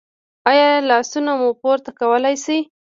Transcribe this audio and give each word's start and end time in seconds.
ایا 0.49 0.67
لاسونه 0.89 1.31
مو 1.39 1.49
پورته 1.61 1.91
کولی 1.99 2.35
شئ؟ 2.43 2.59